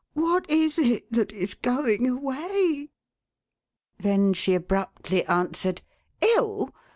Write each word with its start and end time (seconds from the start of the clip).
"What 0.13 0.49
is 0.49 0.77
this 0.77 1.01
that 1.11 1.31
is 1.31 1.53
going 1.53 2.07
away?" 2.09 2.89
Then 3.99 4.33
she 4.33 4.55
abruptly 4.55 5.23
answered:" 5.27 5.83
111 6.21 6.73